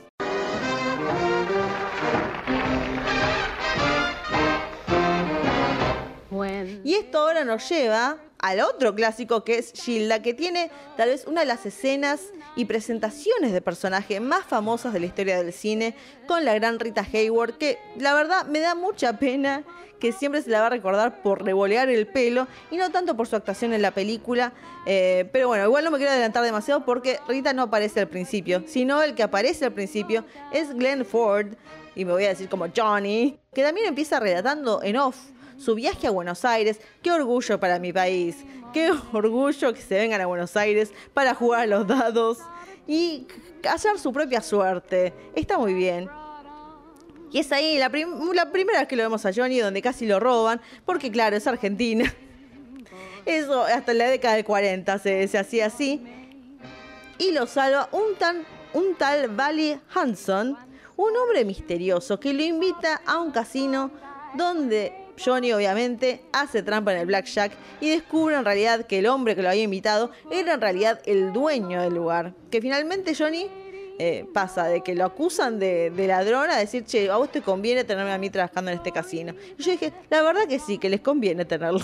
Y 6.84 6.94
esto 6.94 7.18
ahora 7.18 7.44
nos 7.44 7.68
lleva 7.68 8.18
al 8.38 8.60
otro 8.60 8.94
clásico 8.94 9.44
que 9.44 9.58
es 9.58 9.72
Gilda, 9.72 10.22
que 10.22 10.32
tiene 10.32 10.70
tal 10.96 11.10
vez 11.10 11.26
una 11.26 11.40
de 11.40 11.46
las 11.46 11.66
escenas 11.66 12.20
y 12.56 12.64
presentaciones 12.64 13.52
de 13.52 13.60
personaje 13.60 14.18
más 14.20 14.44
famosas 14.46 14.92
de 14.92 15.00
la 15.00 15.06
historia 15.06 15.42
del 15.42 15.52
cine, 15.52 15.94
con 16.26 16.44
la 16.44 16.54
gran 16.54 16.78
Rita 16.78 17.06
Hayward, 17.12 17.58
que 17.58 17.78
la 17.98 18.14
verdad 18.14 18.46
me 18.46 18.60
da 18.60 18.74
mucha 18.74 19.18
pena 19.18 19.64
que 20.00 20.12
siempre 20.12 20.40
se 20.40 20.48
la 20.48 20.60
va 20.60 20.68
a 20.68 20.70
recordar 20.70 21.20
por 21.20 21.44
revolear 21.44 21.90
el 21.90 22.06
pelo 22.06 22.48
y 22.70 22.78
no 22.78 22.90
tanto 22.90 23.14
por 23.14 23.26
su 23.26 23.36
actuación 23.36 23.74
en 23.74 23.82
la 23.82 23.90
película. 23.90 24.54
Eh, 24.86 25.28
pero 25.30 25.48
bueno, 25.48 25.64
igual 25.64 25.84
no 25.84 25.90
me 25.90 25.98
quiero 25.98 26.12
adelantar 26.12 26.42
demasiado 26.42 26.86
porque 26.86 27.20
Rita 27.28 27.52
no 27.52 27.64
aparece 27.64 28.00
al 28.00 28.08
principio, 28.08 28.64
sino 28.66 29.02
el 29.02 29.14
que 29.14 29.22
aparece 29.22 29.66
al 29.66 29.72
principio 29.72 30.24
es 30.50 30.74
Glenn 30.74 31.04
Ford, 31.04 31.48
y 31.94 32.06
me 32.06 32.12
voy 32.12 32.24
a 32.24 32.28
decir 32.28 32.48
como 32.48 32.66
Johnny, 32.74 33.38
que 33.52 33.62
también 33.62 33.88
empieza 33.88 34.18
relatando 34.18 34.82
en 34.82 34.96
off 34.96 35.16
su 35.60 35.74
viaje 35.74 36.06
a 36.06 36.10
Buenos 36.10 36.44
Aires. 36.44 36.80
Qué 37.02 37.12
orgullo 37.12 37.60
para 37.60 37.78
mi 37.78 37.92
país. 37.92 38.36
Qué 38.72 38.90
orgullo 39.12 39.74
que 39.74 39.82
se 39.82 39.96
vengan 39.96 40.20
a 40.20 40.26
Buenos 40.26 40.56
Aires 40.56 40.92
para 41.12 41.34
jugar 41.34 41.60
a 41.60 41.66
los 41.66 41.86
dados 41.86 42.38
y 42.86 43.26
hacer 43.68 43.98
su 43.98 44.12
propia 44.12 44.40
suerte. 44.40 45.12
Está 45.34 45.58
muy 45.58 45.74
bien. 45.74 46.08
Y 47.30 47.38
es 47.38 47.52
ahí 47.52 47.78
la, 47.78 47.90
primera 47.90 48.80
vez 48.80 48.88
que 48.88 48.96
lo 48.96 49.04
vemos 49.04 49.24
a 49.24 49.32
Johnny 49.32 49.60
donde 49.60 49.82
casi 49.82 50.06
lo 50.06 50.18
roban, 50.18 50.60
porque 50.84 51.12
claro, 51.12 51.36
es 51.36 51.46
Argentina. 51.46 52.12
Eso 53.24 53.62
hasta 53.62 53.94
la 53.94 54.08
década 54.08 54.34
del 54.34 54.44
40 54.44 54.98
se, 54.98 55.28
se 55.28 55.38
hacía 55.38 55.66
así. 55.66 56.02
Y 57.18 57.32
lo 57.32 57.46
salva 57.46 57.88
un, 57.92 58.02
un 58.72 58.94
tal 58.96 59.28
Valley 59.28 59.78
Hanson, 59.94 60.56
un 60.96 61.16
hombre 61.16 61.44
misterioso 61.44 62.18
que 62.18 62.32
lo 62.32 62.42
invita 62.42 63.02
a 63.06 63.18
un 63.18 63.30
casino 63.30 63.90
donde 64.34 64.99
Johnny 65.22 65.52
obviamente 65.52 66.22
hace 66.32 66.62
trampa 66.62 66.92
en 66.92 66.98
el 67.00 67.06
blackjack 67.06 67.52
y 67.80 67.90
descubre 67.90 68.36
en 68.36 68.44
realidad 68.44 68.86
que 68.86 68.98
el 68.98 69.06
hombre 69.06 69.36
que 69.36 69.42
lo 69.42 69.50
había 69.50 69.62
invitado 69.62 70.10
era 70.30 70.54
en 70.54 70.60
realidad 70.60 71.00
el 71.04 71.32
dueño 71.32 71.82
del 71.82 71.94
lugar. 71.94 72.34
Que 72.50 72.60
finalmente 72.60 73.14
Johnny 73.14 73.48
eh, 73.98 74.24
pasa 74.32 74.66
de 74.66 74.80
que 74.80 74.94
lo 74.94 75.04
acusan 75.04 75.58
de, 75.58 75.90
de, 75.90 76.06
ladrón 76.06 76.50
a 76.50 76.56
decir, 76.56 76.84
che, 76.84 77.10
a 77.10 77.16
vos 77.16 77.30
te 77.30 77.42
conviene 77.42 77.84
tenerme 77.84 78.12
a 78.12 78.18
mí 78.18 78.30
trabajando 78.30 78.70
en 78.70 78.78
este 78.78 78.92
casino. 78.92 79.34
Y 79.58 79.62
yo 79.62 79.72
dije, 79.72 79.92
la 80.08 80.22
verdad 80.22 80.46
que 80.48 80.58
sí, 80.58 80.78
que 80.78 80.88
les 80.88 81.00
conviene 81.00 81.44
tenerlo 81.44 81.80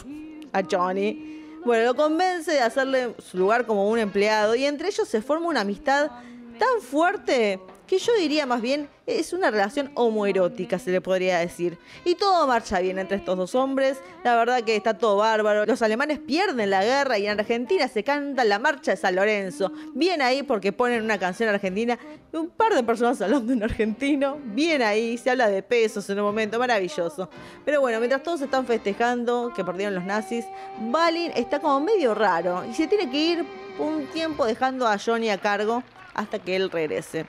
a 0.52 0.62
Johnny. 0.62 1.42
Bueno, 1.64 1.84
lo 1.84 1.94
convence 1.94 2.52
de 2.52 2.60
hacerle 2.60 3.14
su 3.18 3.36
lugar 3.36 3.66
como 3.66 3.90
un 3.90 3.98
empleado 3.98 4.54
y 4.54 4.64
entre 4.64 4.88
ellos 4.88 5.06
se 5.08 5.20
forma 5.20 5.48
una 5.48 5.60
amistad 5.62 6.10
tan 6.58 6.80
fuerte 6.80 7.60
que 7.86 7.98
yo 7.98 8.12
diría 8.16 8.46
más 8.46 8.60
bien 8.60 8.88
es 9.06 9.32
una 9.32 9.50
relación 9.50 9.90
homoerótica, 9.94 10.78
se 10.78 10.90
le 10.90 11.00
podría 11.00 11.38
decir. 11.38 11.78
Y 12.04 12.16
todo 12.16 12.46
marcha 12.46 12.80
bien 12.80 12.98
entre 12.98 13.18
estos 13.18 13.36
dos 13.36 13.54
hombres, 13.54 13.98
la 14.24 14.36
verdad 14.36 14.62
que 14.62 14.74
está 14.74 14.98
todo 14.98 15.18
bárbaro. 15.18 15.64
Los 15.64 15.80
alemanes 15.82 16.18
pierden 16.18 16.70
la 16.70 16.84
guerra 16.84 17.18
y 17.18 17.26
en 17.26 17.38
Argentina 17.38 17.86
se 17.86 18.02
canta 18.02 18.44
la 18.44 18.58
marcha 18.58 18.90
de 18.90 18.96
San 18.96 19.14
Lorenzo. 19.14 19.72
Bien 19.94 20.20
ahí 20.22 20.42
porque 20.42 20.72
ponen 20.72 21.04
una 21.04 21.18
canción 21.18 21.48
argentina 21.48 21.98
un 22.32 22.48
par 22.48 22.74
de 22.74 22.82
personas 22.82 23.20
hablando 23.22 23.52
en 23.52 23.62
argentino. 23.62 24.38
Bien 24.44 24.82
ahí, 24.82 25.16
se 25.16 25.30
habla 25.30 25.48
de 25.48 25.62
pesos 25.62 26.08
en 26.10 26.18
un 26.18 26.24
momento, 26.24 26.58
maravilloso. 26.58 27.30
Pero 27.64 27.80
bueno, 27.80 27.98
mientras 27.98 28.22
todos 28.22 28.40
están 28.40 28.66
festejando 28.66 29.52
que 29.54 29.64
perdieron 29.64 29.94
los 29.94 30.04
nazis, 30.04 30.44
Balin 30.90 31.32
está 31.34 31.60
como 31.60 31.80
medio 31.80 32.14
raro 32.14 32.64
y 32.68 32.74
se 32.74 32.86
tiene 32.86 33.10
que 33.10 33.16
ir 33.16 33.46
un 33.78 34.06
tiempo 34.06 34.44
dejando 34.44 34.86
a 34.86 34.98
Johnny 34.98 35.30
a 35.30 35.38
cargo 35.38 35.82
hasta 36.14 36.38
que 36.38 36.56
él 36.56 36.70
regrese. 36.70 37.26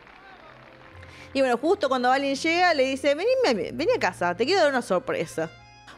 Y 1.38 1.42
bueno, 1.42 1.60
justo 1.60 1.88
cuando 1.88 2.10
Balin 2.10 2.34
llega, 2.34 2.74
le 2.74 2.86
dice, 2.86 3.14
vení, 3.14 3.30
vení 3.72 3.92
a 3.96 4.00
casa, 4.00 4.36
te 4.36 4.44
quiero 4.44 4.62
dar 4.62 4.72
una 4.72 4.82
sorpresa. 4.82 5.52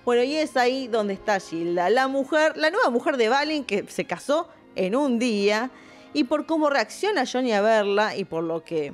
Bueno, 0.04 0.22
y 0.22 0.36
es 0.36 0.58
ahí 0.58 0.90
donde 0.90 1.14
está 1.14 1.40
Gilda, 1.40 1.90
la 1.90 2.10
mujer, 2.10 2.58
la 2.58 2.70
nueva 2.70 2.90
mujer 2.90 3.16
de 3.16 3.30
Balin 3.30 3.64
que 3.64 3.86
se 3.88 4.04
casó 4.04 4.50
en 4.76 4.98
un 4.98 5.18
día. 5.18 5.72
Y 6.12 6.26
por 6.26 6.46
cómo 6.46 6.70
reacciona 6.70 7.24
Johnny 7.26 7.54
a 7.54 7.62
verla 7.62 8.18
y 8.18 8.26
por 8.26 8.44
lo 8.44 8.66
que 8.66 8.92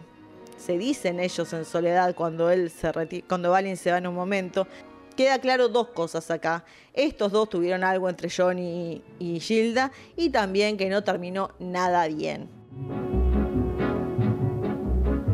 se 0.55 0.77
dicen 0.77 1.19
ellos 1.19 1.51
en 1.51 1.65
soledad 1.65 2.13
cuando 2.13 2.51
él 2.51 2.69
se 2.69 2.91
cuando 3.27 3.49
Balin 3.49 3.75
se 3.75 3.89
va 3.89 3.97
en 3.97 4.05
un 4.05 4.13
momento, 4.13 4.67
queda 5.17 5.39
claro 5.39 5.67
dos 5.67 5.87
cosas 5.87 6.29
acá. 6.29 6.63
Estos 6.93 7.31
dos 7.31 7.49
tuvieron 7.49 7.83
algo 7.83 8.07
entre 8.07 8.29
Johnny 8.29 9.01
y 9.17 9.39
Gilda 9.39 9.91
y 10.15 10.29
también 10.29 10.77
que 10.77 10.89
no 10.89 11.03
terminó 11.03 11.49
nada 11.57 12.07
bien. 12.07 12.47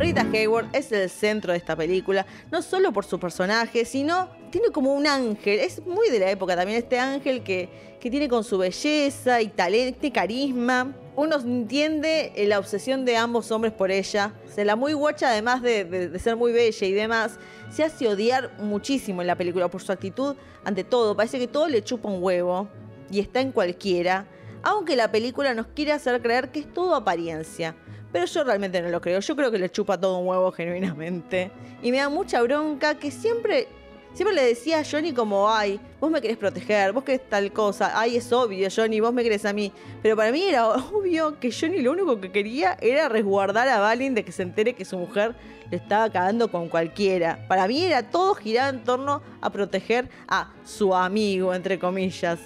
Rita 0.01 0.25
Hayward 0.33 0.65
es 0.73 0.91
el 0.91 1.07
centro 1.11 1.51
de 1.51 1.59
esta 1.59 1.75
película, 1.75 2.25
no 2.51 2.63
solo 2.63 2.91
por 2.91 3.05
su 3.05 3.19
personaje, 3.19 3.85
sino 3.85 4.29
tiene 4.49 4.69
como 4.69 4.95
un 4.95 5.05
ángel, 5.05 5.59
es 5.59 5.85
muy 5.85 6.09
de 6.09 6.17
la 6.17 6.31
época 6.31 6.55
también 6.55 6.79
este 6.79 6.97
ángel 6.97 7.43
que, 7.43 7.69
que 7.99 8.09
tiene 8.09 8.27
con 8.27 8.43
su 8.43 8.57
belleza 8.57 9.43
y 9.43 9.49
talento 9.49 10.07
y 10.07 10.09
carisma. 10.09 10.95
Uno 11.15 11.35
entiende 11.35 12.33
la 12.47 12.57
obsesión 12.57 13.05
de 13.05 13.15
ambos 13.15 13.51
hombres 13.51 13.73
por 13.73 13.91
ella. 13.91 14.33
Se 14.51 14.65
la 14.65 14.75
muy 14.75 14.93
guacha, 14.93 15.29
además 15.29 15.61
de, 15.61 15.85
de, 15.85 16.09
de 16.09 16.19
ser 16.19 16.35
muy 16.35 16.51
bella 16.51 16.87
y 16.87 16.93
demás, 16.93 17.37
se 17.69 17.83
hace 17.83 18.07
odiar 18.07 18.57
muchísimo 18.57 19.21
en 19.21 19.27
la 19.27 19.35
película 19.35 19.67
por 19.67 19.83
su 19.83 19.91
actitud 19.91 20.35
ante 20.63 20.83
todo. 20.83 21.15
Parece 21.15 21.37
que 21.37 21.47
todo 21.47 21.67
le 21.67 21.83
chupa 21.83 22.09
un 22.09 22.23
huevo 22.23 22.67
y 23.11 23.19
está 23.19 23.39
en 23.39 23.51
cualquiera. 23.51 24.25
Aunque 24.63 24.95
la 24.95 25.11
película 25.11 25.53
nos 25.53 25.67
quiere 25.67 25.91
hacer 25.91 26.23
creer 26.23 26.49
que 26.49 26.61
es 26.61 26.73
todo 26.73 26.95
apariencia. 26.95 27.75
Pero 28.11 28.25
yo 28.25 28.43
realmente 28.43 28.81
no 28.81 28.89
lo 28.89 28.99
creo. 28.99 29.19
Yo 29.19 29.35
creo 29.35 29.51
que 29.51 29.59
le 29.59 29.69
chupa 29.69 29.99
todo 29.99 30.17
un 30.17 30.27
huevo 30.27 30.51
genuinamente. 30.51 31.51
Y 31.81 31.91
me 31.91 31.97
da 31.97 32.09
mucha 32.09 32.41
bronca 32.41 32.95
que 32.95 33.11
siempre 33.11 33.67
Siempre 34.13 34.35
le 34.35 34.43
decía 34.43 34.79
a 34.79 34.83
Johnny 34.83 35.13
como, 35.13 35.49
ay, 35.49 35.79
vos 36.01 36.11
me 36.11 36.19
querés 36.19 36.35
proteger, 36.35 36.91
vos 36.91 37.05
querés 37.05 37.29
tal 37.29 37.53
cosa, 37.53 37.97
ay, 37.97 38.17
es 38.17 38.33
obvio, 38.33 38.67
Johnny, 38.73 38.99
vos 38.99 39.13
me 39.13 39.23
querés 39.23 39.45
a 39.45 39.53
mí. 39.53 39.71
Pero 40.03 40.17
para 40.17 40.33
mí 40.33 40.43
era 40.43 40.67
obvio 40.93 41.39
que 41.39 41.49
Johnny 41.49 41.81
lo 41.81 41.93
único 41.93 42.19
que 42.19 42.29
quería 42.29 42.77
era 42.81 43.07
resguardar 43.07 43.69
a 43.69 43.79
Valin 43.79 44.13
de 44.13 44.25
que 44.25 44.33
se 44.33 44.43
entere 44.43 44.73
que 44.73 44.83
su 44.83 44.97
mujer 44.97 45.33
le 45.69 45.77
estaba 45.77 46.09
cagando 46.09 46.51
con 46.51 46.67
cualquiera. 46.67 47.45
Para 47.47 47.69
mí 47.69 47.85
era 47.85 48.03
todo 48.03 48.35
girar 48.35 48.73
en 48.73 48.83
torno 48.83 49.21
a 49.39 49.49
proteger 49.49 50.09
a 50.27 50.51
su 50.65 50.93
amigo, 50.93 51.53
entre 51.53 51.79
comillas. 51.79 52.39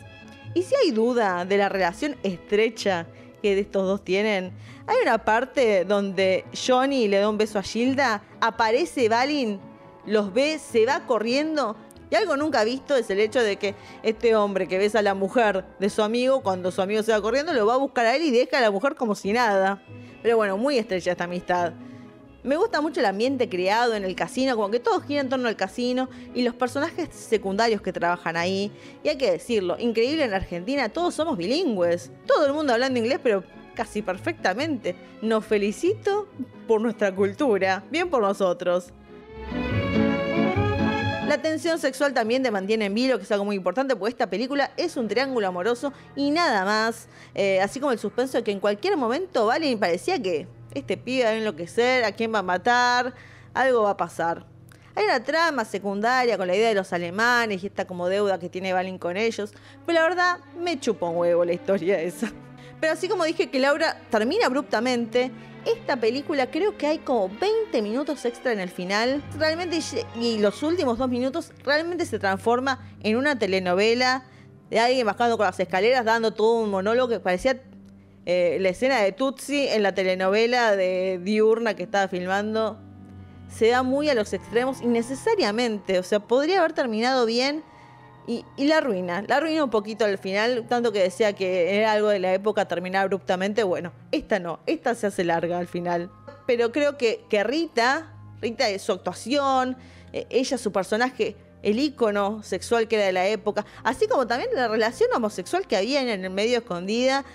Y 0.54 0.62
si 0.62 0.76
hay 0.76 0.92
duda 0.92 1.46
de 1.46 1.58
la 1.58 1.68
relación 1.68 2.16
estrecha 2.22 3.08
que 3.42 3.60
estos 3.60 3.86
dos 3.86 4.04
tienen, 4.04 4.52
hay 4.88 4.98
una 5.02 5.18
parte 5.18 5.86
donde 5.86 6.46
Johnny 6.54 7.08
le 7.08 7.20
da 7.20 7.30
un 7.30 7.38
beso 7.38 7.60
a 7.60 7.64
Gilda, 7.64 8.24
aparece 8.40 9.10
Valin 9.10 9.60
los 10.06 10.34
ve, 10.34 10.60
se 10.60 10.86
va 10.86 11.06
corriendo. 11.06 11.76
Y 12.10 12.16
algo 12.16 12.38
nunca 12.38 12.64
visto 12.64 12.96
es 12.96 13.10
el 13.10 13.20
hecho 13.20 13.42
de 13.42 13.58
que 13.58 13.74
este 14.04 14.36
hombre 14.36 14.68
que 14.68 14.78
besa 14.78 15.00
a 15.00 15.02
la 15.02 15.16
mujer 15.16 15.66
de 15.80 15.90
su 15.90 16.04
amigo, 16.04 16.44
cuando 16.44 16.72
su 16.72 16.82
amigo 16.82 17.02
se 17.02 17.12
va 17.12 17.22
corriendo, 17.22 17.54
lo 17.54 17.66
va 17.66 17.74
a 17.74 17.78
buscar 17.78 18.06
a 18.06 18.16
él 18.16 18.24
y 18.24 18.32
deja 18.32 18.60
a 18.60 18.62
la 18.62 18.72
mujer 18.72 18.96
como 18.96 19.16
si 19.16 19.34
nada. 19.34 19.82
Pero 20.22 20.38
bueno, 20.38 20.58
muy 20.58 20.78
estrecha 20.78 21.12
esta 21.12 21.24
amistad. 21.24 21.74
Me 22.46 22.58
gusta 22.58 22.80
mucho 22.80 23.00
el 23.00 23.08
ambiente 23.08 23.50
creado 23.50 23.96
en 23.96 24.06
el 24.06 24.16
casino, 24.16 24.56
como 24.56 24.70
que 24.70 24.80
todo 24.80 25.02
gira 25.02 25.20
en 25.20 25.30
torno 25.30 25.48
al 25.48 25.56
casino 25.56 26.10
y 26.36 26.44
los 26.44 26.54
personajes 26.54 27.10
secundarios 27.10 27.82
que 27.82 27.92
trabajan 27.92 28.38
ahí. 28.38 28.72
Y 29.04 29.10
hay 29.10 29.18
que 29.18 29.32
decirlo, 29.32 29.78
increíble 29.80 30.26
en 30.26 30.34
Argentina, 30.36 30.90
todos 30.90 31.16
somos 31.16 31.38
bilingües. 31.38 32.12
Todo 32.28 32.46
el 32.46 32.54
mundo 32.54 32.72
hablando 32.74 33.00
inglés, 33.00 33.20
pero 33.24 33.44
casi 33.74 34.04
perfectamente. 34.04 34.96
Nos 35.24 35.44
felicito 35.44 36.28
por 36.68 36.82
nuestra 36.82 37.16
cultura. 37.16 37.84
Bien 37.90 38.12
por 38.12 38.22
nosotros. 38.22 38.94
La 41.28 41.42
tensión 41.42 41.80
sexual 41.80 42.14
también 42.14 42.44
te 42.44 42.52
mantiene 42.52 42.86
en 42.86 42.94
vilo, 42.94 43.18
que 43.18 43.24
es 43.24 43.32
algo 43.32 43.46
muy 43.46 43.56
importante, 43.56 43.96
porque 43.96 44.12
esta 44.12 44.30
película 44.30 44.70
es 44.78 44.98
un 44.98 45.08
triángulo 45.08 45.48
amoroso 45.48 45.94
y 46.16 46.30
nada 46.30 46.64
más. 46.64 47.08
Eh, 47.34 47.60
así 47.60 47.80
como 47.80 47.92
el 47.92 47.98
suspenso 47.98 48.38
de 48.38 48.44
que 48.44 48.52
en 48.52 48.60
cualquier 48.60 48.96
momento 48.98 49.48
Valen 49.48 49.80
parecía 49.80 50.22
que 50.22 50.48
este 50.76 50.98
pibe 50.98 51.24
va 51.24 51.30
a 51.32 51.34
enloquecer, 51.34 52.04
a 52.04 52.12
quién 52.12 52.34
va 52.34 52.40
a 52.40 52.44
matar, 52.44 53.16
algo 53.54 53.84
va 53.84 53.92
a 53.92 53.98
pasar. 53.98 54.46
Hay 54.94 55.06
una 55.06 55.24
trama 55.24 55.66
secundaria 55.66 56.38
con 56.38 56.48
la 56.48 56.56
idea 56.56 56.70
de 56.70 56.76
los 56.76 56.94
alemanes 56.94 57.64
y 57.64 57.68
esta 57.68 57.86
como 57.86 58.08
deuda 58.08 58.40
que 58.40 58.50
tiene 58.50 58.72
Valin 58.72 58.98
con 58.98 59.18
ellos, 59.18 59.54
pero 59.86 60.00
la 60.00 60.04
verdad 60.08 60.40
me 60.58 60.80
chupa 60.80 61.10
un 61.10 61.18
huevo 61.18 61.44
la 61.44 61.54
historia 61.54 62.00
esa. 62.00 62.32
Pero 62.80 62.94
así 62.94 63.08
como 63.08 63.24
dije 63.24 63.50
que 63.50 63.60
Laura 63.60 63.98
termina 64.10 64.46
abruptamente, 64.46 65.32
esta 65.66 65.98
película 65.98 66.52
creo 66.52 66.78
que 66.78 66.88
hay 66.88 67.00
como 67.00 67.30
20 67.30 67.82
minutos 67.82 68.24
extra 68.26 68.52
en 68.52 68.60
el 68.60 68.70
final. 68.70 69.24
Realmente, 69.38 69.80
y 70.16 70.38
los 70.38 70.62
últimos 70.62 70.98
dos 70.98 71.10
minutos 71.10 71.52
realmente 71.64 72.06
se 72.06 72.20
transforma 72.20 72.88
en 73.02 73.16
una 73.16 73.38
telenovela 73.38 74.26
de 74.70 74.80
alguien 74.80 75.06
bajando 75.06 75.38
con 75.38 75.46
las 75.46 75.60
escaleras, 75.60 76.06
dando 76.06 76.32
todo 76.32 76.62
un 76.62 76.70
monólogo 76.70 77.10
que 77.10 77.20
parecía 77.20 77.60
eh, 78.26 78.58
la 78.60 78.70
escena 78.70 79.02
de 79.02 79.12
Tutsi 79.12 79.68
en 79.68 79.84
la 79.84 79.94
telenovela 79.94 80.76
de 80.76 81.20
Diurna 81.22 81.76
que 81.76 81.84
estaba 81.84 82.08
filmando. 82.08 82.80
Se 83.50 83.68
da 83.68 83.84
muy 83.84 84.10
a 84.10 84.16
los 84.16 84.34
extremos 84.34 84.82
innecesariamente. 84.82 86.00
O 86.00 86.04
sea, 86.04 86.20
podría 86.20 86.60
haber 86.60 86.74
terminado 86.74 87.26
bien 87.26 87.64
y, 88.28 88.44
la 88.58 88.78
arruina, 88.78 89.24
la 89.28 89.38
arruina 89.38 89.64
un 89.64 89.70
poquito 89.70 90.06
al 90.06 90.18
final, 90.18 90.66
tanto 90.68 90.92
que 90.92 91.04
decía 91.04 91.34
que 91.34 91.78
era 91.78 91.92
algo 91.92 92.10
de 92.10 92.20
la 92.20 92.34
época 92.34 92.68
terminar 92.68 93.04
abruptamente. 93.04 93.64
Bueno, 93.64 93.94
esta 94.12 94.40
no, 94.40 94.60
esta 94.66 94.96
se 94.96 95.08
hace 95.08 95.24
larga 95.24 95.60
al 95.60 95.68
final. 95.68 96.10
Pero 96.48 96.72
creo 96.72 96.98
que, 96.98 97.24
que 97.30 97.44
Rita, 97.44 98.14
Rita 98.42 98.66
su 98.80 98.92
actuación, 98.92 99.78
eh, 100.12 100.26
ella 100.32 100.58
su 100.58 100.72
personaje, 100.72 101.36
el 101.62 101.80
ícono 101.80 102.42
sexual 102.44 102.88
que 102.88 102.96
era 102.96 103.06
de 103.06 103.12
la 103.12 103.28
época, 103.28 103.66
así 103.84 104.08
como 104.08 104.28
también 104.28 104.50
la 104.54 104.68
relación 104.68 105.10
homosexual 105.14 105.68
que 105.68 105.76
había 105.76 106.02
en 106.02 106.24
el 106.24 106.30
medio 106.32 106.60
escondida, 106.60 107.26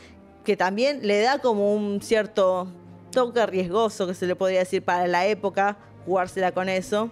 que 0.44 0.56
también 0.56 1.00
le 1.06 1.20
da 1.20 1.38
como 1.38 1.74
un 1.74 2.00
cierto 2.02 2.68
toque 3.10 3.44
riesgoso 3.46 4.06
que 4.06 4.14
se 4.14 4.26
le 4.26 4.36
podría 4.36 4.60
decir 4.60 4.82
para 4.82 5.06
la 5.06 5.26
época, 5.26 5.78
jugársela 6.06 6.52
con 6.52 6.68
eso 6.68 7.10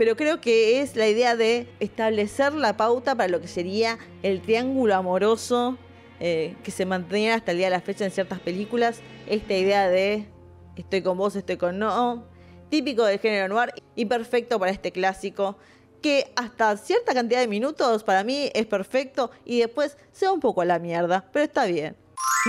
pero 0.00 0.16
creo 0.16 0.40
que 0.40 0.80
es 0.80 0.96
la 0.96 1.08
idea 1.08 1.36
de 1.36 1.68
establecer 1.78 2.54
la 2.54 2.78
pauta 2.78 3.14
para 3.14 3.28
lo 3.28 3.42
que 3.42 3.48
sería 3.48 3.98
el 4.22 4.40
triángulo 4.40 4.94
amoroso 4.94 5.76
eh, 6.20 6.56
que 6.64 6.70
se 6.70 6.86
mantenía 6.86 7.34
hasta 7.34 7.52
el 7.52 7.58
día 7.58 7.66
de 7.66 7.72
la 7.72 7.82
fecha 7.82 8.06
en 8.06 8.10
ciertas 8.10 8.40
películas. 8.40 9.00
Esta 9.26 9.52
idea 9.52 9.90
de 9.90 10.26
estoy 10.74 11.02
con 11.02 11.18
vos, 11.18 11.36
estoy 11.36 11.58
con 11.58 11.78
no, 11.78 12.24
típico 12.70 13.04
del 13.04 13.18
género 13.18 13.48
noir 13.48 13.74
y 13.94 14.06
perfecto 14.06 14.58
para 14.58 14.72
este 14.72 14.90
clásico 14.90 15.58
que 16.00 16.32
hasta 16.34 16.78
cierta 16.78 17.12
cantidad 17.12 17.40
de 17.40 17.48
minutos 17.48 18.02
para 18.02 18.24
mí 18.24 18.50
es 18.54 18.64
perfecto 18.64 19.30
y 19.44 19.58
después 19.58 19.98
se 20.12 20.24
va 20.24 20.32
un 20.32 20.40
poco 20.40 20.62
a 20.62 20.64
la 20.64 20.78
mierda, 20.78 21.28
pero 21.30 21.44
está 21.44 21.66
bien. 21.66 21.94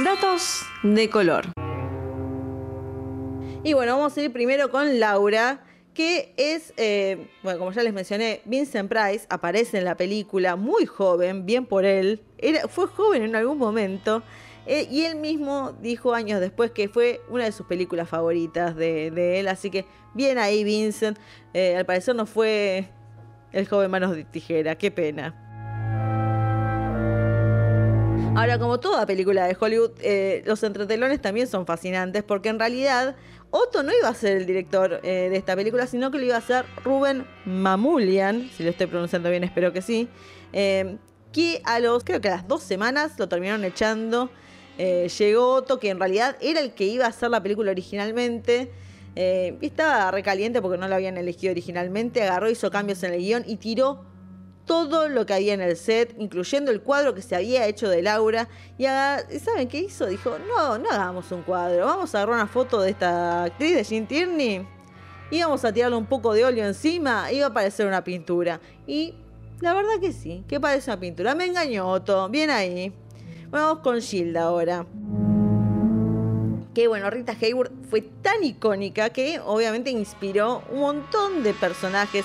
Datos 0.06 0.62
de 0.84 1.10
color. 1.10 1.46
Y 3.64 3.74
bueno, 3.74 3.98
vamos 3.98 4.18
a 4.18 4.22
ir 4.22 4.32
primero 4.32 4.72
con 4.72 5.00
Laura, 5.00 5.64
que 5.94 6.34
es, 6.38 6.74
eh, 6.78 7.30
bueno, 7.44 7.60
como 7.60 7.72
ya 7.74 7.84
les 7.84 7.94
mencioné, 7.94 8.42
Vincent 8.46 8.90
Price 8.90 9.28
aparece 9.30 9.78
en 9.78 9.86
la 9.86 9.96
película 9.98 10.56
muy 10.56 10.86
joven, 10.86 11.46
bien 11.46 11.66
por 11.66 11.86
él, 11.86 12.22
Era, 12.38 12.68
fue 12.68 12.88
joven 12.88 13.22
en 13.24 13.36
algún 13.36 13.58
momento, 13.58 14.24
eh, 14.66 14.88
y 14.90 15.02
él 15.04 15.18
mismo 15.18 15.74
dijo 15.82 16.14
años 16.14 16.40
después 16.40 16.72
que 16.72 16.88
fue 16.88 17.22
una 17.30 17.44
de 17.44 17.52
sus 17.52 17.66
películas 17.66 18.08
favoritas 18.08 18.76
de, 18.76 19.40
él, 19.40 19.48
así 19.48 19.70
que 19.70 19.86
bien 20.14 20.38
ahí 20.38 20.64
Vincent, 20.64 21.20
eh, 21.54 21.76
al 21.76 21.86
parecer 21.86 22.16
no 22.16 22.26
fue 22.26 22.88
el 23.52 23.68
joven 23.68 23.92
manos 23.92 24.16
de 24.16 24.24
tijera, 24.24 24.76
qué 24.76 24.90
pena. 24.90 25.51
Ahora, 28.34 28.58
como 28.58 28.80
toda 28.80 29.06
película 29.06 29.46
de 29.46 29.58
Hollywood, 29.60 29.92
los 30.46 30.64
entretelones 30.64 31.22
también 31.22 31.48
son 31.48 31.66
fascinantes 31.66 32.24
porque 32.24 32.50
en 32.50 32.60
realidad 32.60 33.16
Otto 33.54 33.84
no 33.84 33.92
iba 33.94 34.08
a 34.08 34.14
ser 34.14 34.38
el 34.38 34.46
director 34.46 35.02
eh, 35.04 35.28
de 35.30 35.36
esta 35.36 35.58
película, 35.58 35.86
sino 35.86 36.10
que 36.10 36.18
lo 36.18 36.24
iba 36.24 36.38
a 36.38 36.42
ser 36.42 36.66
Ruben 36.86 37.26
Mamulian, 37.46 38.50
si 38.56 38.64
lo 38.64 38.70
estoy 38.70 38.88
pronunciando 38.88 39.30
bien, 39.30 39.44
espero 39.44 39.74
que 39.74 39.82
sí, 39.82 40.08
eh, 40.54 40.96
que 41.34 41.62
a 41.66 41.80
los, 41.80 42.06
creo 42.06 42.22
que 42.22 42.30
a 42.30 42.32
las 42.32 42.48
dos 42.48 42.64
semanas 42.64 43.20
lo 43.20 43.28
terminaron 43.28 43.66
echando. 43.66 44.30
Eh, 44.78 45.10
llegó 45.18 45.56
Otto, 45.56 45.80
que 45.80 45.90
en 45.90 46.00
realidad 46.00 46.38
era 46.40 46.62
el 46.62 46.74
que 46.74 46.86
iba 46.86 47.06
a 47.06 47.10
hacer 47.10 47.30
la 47.30 47.44
película 47.44 47.72
originalmente. 47.72 48.72
estaba 49.16 50.12
recaliente 50.12 50.62
porque 50.62 50.78
no 50.78 50.88
lo 50.88 50.96
habían 50.96 51.18
elegido 51.18 51.52
originalmente. 51.52 52.24
Agarró, 52.24 52.50
hizo 52.50 52.72
cambios 52.72 53.04
en 53.04 53.14
el 53.14 53.20
guion 53.20 53.44
y 53.46 53.58
tiró 53.58 54.06
todo 54.72 55.10
lo 55.10 55.26
que 55.26 55.34
había 55.34 55.54
en 55.54 55.60
el 55.60 55.76
set, 55.76 56.16
incluyendo 56.18 56.72
el 56.72 56.80
cuadro 56.80 57.14
que 57.14 57.22
se 57.22 57.36
había 57.36 57.68
hecho 57.68 57.90
de 57.90 58.02
Laura. 58.02 58.48
Y 58.78 58.86
¿saben 58.86 59.68
qué 59.68 59.80
hizo? 59.80 60.06
Dijo, 60.06 60.38
no, 60.48 60.78
no 60.78 60.90
hagamos 60.90 61.30
un 61.34 61.42
cuadro, 61.42 61.88
vamos 61.88 62.16
a 62.16 62.20
agarrar 62.20 62.36
una 62.36 62.48
foto 62.48 62.80
de 62.80 62.92
esta 62.92 63.44
actriz 63.44 63.76
de 63.76 63.84
Jean 63.84 64.08
Tierney 64.08 64.66
y 65.30 65.42
vamos 65.42 65.66
a 65.66 65.74
tirarle 65.74 65.98
un 65.98 66.06
poco 66.06 66.34
de 66.34 66.46
óleo 66.46 66.66
encima 66.66 67.28
va 67.38 67.48
a 67.48 67.54
parecer 67.54 67.86
una 67.86 68.02
pintura. 68.02 68.62
Y 68.88 69.14
la 69.60 69.74
verdad 69.74 70.00
que 70.00 70.14
sí, 70.14 70.46
que 70.48 70.58
parece 70.58 70.90
una 70.90 71.02
pintura. 71.02 71.36
Me 71.36 71.48
engañó 71.48 71.90
Otto, 71.90 72.30
bien 72.30 72.50
ahí. 72.50 72.94
vamos 73.50 73.80
con 73.80 74.00
Gilda 74.00 74.44
ahora. 74.44 74.86
Que 76.74 76.88
bueno, 76.88 77.10
Rita 77.10 77.36
Hayward 77.42 77.74
fue 77.90 78.00
tan 78.22 78.42
icónica 78.42 79.10
que 79.10 79.42
obviamente 79.42 79.90
inspiró 79.90 80.64
un 80.72 80.80
montón 80.80 81.44
de 81.44 81.54
personajes 81.54 82.24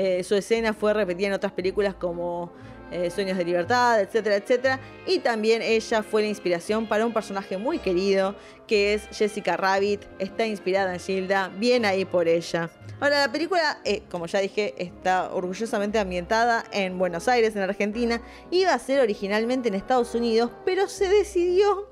eh, 0.00 0.22
su 0.22 0.36
escena 0.36 0.72
fue 0.74 0.94
repetida 0.94 1.26
en 1.26 1.32
otras 1.32 1.50
películas 1.50 1.92
como 1.92 2.52
eh, 2.92 3.10
Sueños 3.10 3.36
de 3.36 3.44
Libertad, 3.44 4.00
etcétera, 4.00 4.36
etcétera. 4.36 4.78
Y 5.08 5.18
también 5.18 5.60
ella 5.60 6.04
fue 6.04 6.22
la 6.22 6.28
inspiración 6.28 6.86
para 6.86 7.04
un 7.04 7.12
personaje 7.12 7.58
muy 7.58 7.80
querido 7.80 8.36
que 8.68 8.94
es 8.94 9.08
Jessica 9.10 9.56
Rabbit. 9.56 10.04
Está 10.20 10.46
inspirada 10.46 10.94
en 10.94 11.00
Gilda, 11.00 11.48
bien 11.48 11.84
ahí 11.84 12.04
por 12.04 12.28
ella. 12.28 12.70
Ahora, 13.00 13.26
la 13.26 13.32
película, 13.32 13.80
eh, 13.84 14.04
como 14.08 14.26
ya 14.26 14.38
dije, 14.38 14.72
está 14.78 15.34
orgullosamente 15.34 15.98
ambientada 15.98 16.62
en 16.70 16.96
Buenos 16.96 17.26
Aires, 17.26 17.56
en 17.56 17.62
Argentina. 17.62 18.22
Iba 18.52 18.74
a 18.74 18.78
ser 18.78 19.00
originalmente 19.00 19.66
en 19.66 19.74
Estados 19.74 20.14
Unidos, 20.14 20.52
pero 20.64 20.86
se 20.86 21.08
decidió 21.08 21.88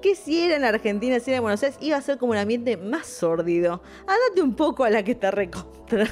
que 0.00 0.16
si 0.16 0.40
era 0.40 0.56
en 0.56 0.64
Argentina, 0.64 1.20
si 1.20 1.30
era 1.30 1.36
en 1.36 1.42
Buenos 1.44 1.62
Aires, 1.62 1.78
iba 1.80 1.96
a 1.96 2.02
ser 2.02 2.18
como 2.18 2.32
un 2.32 2.38
ambiente 2.38 2.76
más 2.76 3.06
sórdido. 3.06 3.80
Andate 4.00 4.42
un 4.42 4.56
poco 4.56 4.82
a 4.82 4.90
la 4.90 5.04
que 5.04 5.12
está 5.12 5.30
recontra. 5.30 6.08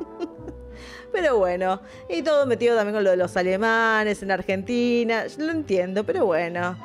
Pero 1.12 1.38
bueno, 1.38 1.80
y 2.08 2.22
todo 2.22 2.46
metido 2.46 2.76
también 2.76 2.94
con 2.94 3.04
lo 3.04 3.10
de 3.10 3.16
los 3.16 3.36
alemanes 3.36 4.22
en 4.22 4.30
Argentina, 4.30 5.24
lo 5.38 5.50
entiendo, 5.50 6.04
pero 6.04 6.26
bueno. 6.26 6.76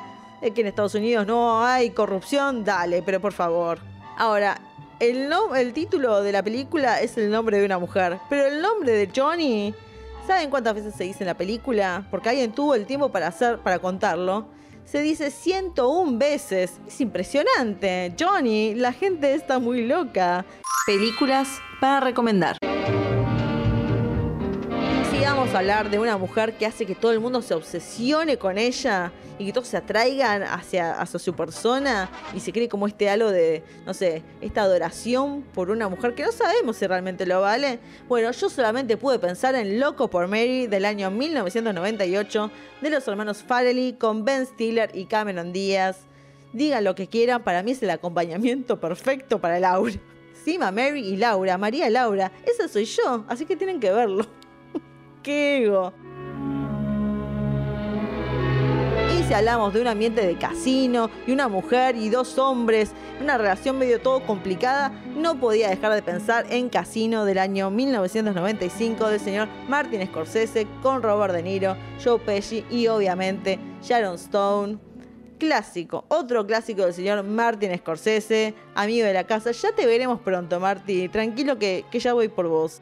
Es 0.42 0.52
que 0.52 0.62
en 0.62 0.66
Estados 0.66 0.94
Unidos 0.94 1.26
no 1.26 1.64
hay 1.64 1.90
corrupción, 1.90 2.64
dale, 2.64 3.02
pero 3.02 3.20
por 3.20 3.32
favor. 3.32 3.78
Ahora, 4.18 4.60
el, 4.98 5.72
título 5.72 6.22
de 6.22 6.32
la 6.32 6.42
película 6.42 7.00
es 7.00 7.16
el 7.18 7.30
nombre 7.30 7.58
de 7.58 7.64
una 7.64 7.78
mujer, 7.78 8.18
pero 8.28 8.46
el 8.46 8.60
nombre 8.60 8.92
de 8.92 9.10
Johnny, 9.14 9.74
¿saben 10.26 10.50
cuántas 10.50 10.74
veces 10.74 10.94
se 10.94 11.04
dice 11.04 11.22
en 11.22 11.28
la 11.28 11.34
película? 11.34 12.06
Porque 12.10 12.30
alguien 12.30 12.52
tuvo 12.52 12.74
el 12.74 12.86
tiempo 12.86 13.10
para 13.10 13.30
para 13.62 13.78
contarlo. 13.78 14.48
Se 14.84 15.00
dice 15.00 15.30
101 15.30 16.16
veces. 16.16 16.80
Es 16.86 17.00
impresionante. 17.00 18.14
Johnny, 18.18 18.74
la 18.74 18.92
gente 18.92 19.34
está 19.34 19.58
muy 19.58 19.84
loca. 19.84 20.44
Películas 20.86 21.48
para 21.80 21.98
recomendar 21.98 22.56
hablar 25.56 25.90
de 25.90 25.98
una 25.98 26.16
mujer 26.16 26.56
que 26.56 26.66
hace 26.66 26.86
que 26.86 26.94
todo 26.94 27.12
el 27.12 27.20
mundo 27.20 27.42
se 27.42 27.54
obsesione 27.54 28.36
con 28.36 28.58
ella 28.58 29.12
y 29.38 29.46
que 29.46 29.52
todos 29.52 29.68
se 29.68 29.76
atraigan 29.76 30.42
hacia, 30.42 30.92
hacia 31.00 31.18
su 31.18 31.34
persona 31.34 32.10
y 32.34 32.40
se 32.40 32.52
cree 32.52 32.68
como 32.68 32.86
este 32.86 33.08
halo 33.10 33.30
de, 33.30 33.62
no 33.84 33.94
sé, 33.94 34.22
esta 34.40 34.62
adoración 34.62 35.42
por 35.54 35.70
una 35.70 35.88
mujer 35.88 36.14
que 36.14 36.22
no 36.22 36.32
sabemos 36.32 36.76
si 36.76 36.86
realmente 36.86 37.26
lo 37.26 37.40
vale. 37.40 37.78
Bueno, 38.08 38.30
yo 38.30 38.48
solamente 38.48 38.96
pude 38.96 39.18
pensar 39.18 39.54
en 39.54 39.80
Loco 39.80 40.08
por 40.08 40.28
Mary 40.28 40.66
del 40.66 40.84
año 40.84 41.10
1998 41.10 42.50
de 42.80 42.90
los 42.90 43.06
hermanos 43.08 43.42
Farrelly 43.42 43.94
con 43.94 44.24
Ben 44.24 44.46
Stiller 44.46 44.90
y 44.94 45.06
Cameron 45.06 45.52
Díaz. 45.52 45.98
Digan 46.52 46.84
lo 46.84 46.94
que 46.94 47.08
quieran, 47.08 47.42
para 47.42 47.62
mí 47.62 47.72
es 47.72 47.82
el 47.82 47.90
acompañamiento 47.90 48.80
perfecto 48.80 49.40
para 49.40 49.60
Laura. 49.60 49.94
Sima, 50.44 50.70
Mary 50.70 51.00
y 51.00 51.16
Laura, 51.16 51.58
María 51.58 51.90
Laura, 51.90 52.30
esa 52.46 52.68
soy 52.68 52.84
yo, 52.84 53.24
así 53.28 53.44
que 53.46 53.56
tienen 53.56 53.80
que 53.80 53.90
verlo. 53.90 54.26
Y 55.28 55.64
si 59.26 59.34
hablamos 59.34 59.74
de 59.74 59.80
un 59.80 59.88
ambiente 59.88 60.24
de 60.24 60.38
casino 60.38 61.10
y 61.26 61.32
una 61.32 61.48
mujer 61.48 61.96
y 61.96 62.10
dos 62.10 62.38
hombres, 62.38 62.92
una 63.20 63.36
relación 63.36 63.76
medio 63.76 64.00
todo 64.00 64.24
complicada, 64.24 64.90
no 65.16 65.40
podía 65.40 65.68
dejar 65.68 65.94
de 65.94 66.02
pensar 66.02 66.46
en 66.50 66.68
Casino 66.68 67.24
del 67.24 67.38
año 67.38 67.70
1995 67.70 69.08
del 69.08 69.18
señor 69.18 69.48
Martin 69.68 70.06
Scorsese 70.06 70.68
con 70.80 71.02
Robert 71.02 71.34
De 71.34 71.42
Niro, 71.42 71.76
Joe 72.04 72.20
Pesci 72.20 72.64
y 72.70 72.86
obviamente 72.86 73.58
Sharon 73.82 74.14
Stone. 74.14 74.78
Clásico, 75.38 76.04
otro 76.08 76.46
clásico 76.46 76.82
del 76.82 76.94
señor 76.94 77.24
Martin 77.24 77.76
Scorsese, 77.76 78.54
amigo 78.76 79.06
de 79.06 79.12
la 79.12 79.24
casa. 79.24 79.50
Ya 79.50 79.72
te 79.72 79.86
veremos 79.86 80.20
pronto, 80.20 80.60
Marty. 80.60 81.08
Tranquilo 81.08 81.58
que, 81.58 81.84
que 81.90 81.98
ya 81.98 82.14
voy 82.14 82.28
por 82.28 82.46
vos. 82.46 82.80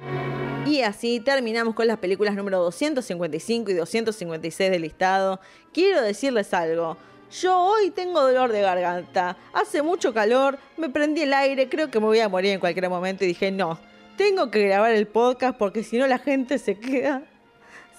Y 0.67 0.83
así 0.83 1.21
terminamos 1.21 1.75
con 1.75 1.87
las 1.87 1.99
películas 1.99 2.35
número 2.35 2.63
255 2.63 3.71
y 3.71 3.75
256 3.75 4.71
del 4.71 4.83
listado. 4.83 5.41
Quiero 5.73 6.03
decirles 6.03 6.53
algo. 6.55 6.97
Yo 7.41 7.59
hoy 7.59 7.91
tengo 7.91 8.23
dolor 8.23 8.53
de 8.53 8.63
garganta. 8.63 9.37
Hace 9.53 9.83
mucho 9.83 10.15
calor, 10.15 10.59
me 10.77 10.89
prendí 10.89 11.23
el 11.23 11.35
aire, 11.35 11.69
creo 11.69 11.91
que 11.91 11.99
me 11.99 12.07
voy 12.07 12.21
a 12.21 12.29
morir 12.29 12.53
en 12.53 12.61
cualquier 12.61 12.89
momento 12.89 13.25
y 13.25 13.29
dije, 13.29 13.51
no, 13.51 13.79
tengo 14.17 14.51
que 14.51 14.67
grabar 14.67 14.93
el 14.93 15.07
podcast 15.07 15.59
porque 15.59 15.83
si 15.83 15.99
no 15.99 16.07
la 16.07 16.19
gente 16.19 16.59
se 16.59 16.79
queda 16.79 17.23